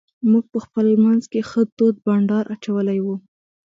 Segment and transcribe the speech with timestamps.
[0.31, 3.15] موږ په خپل منځ کې ښه تود بانډار اچولی وو.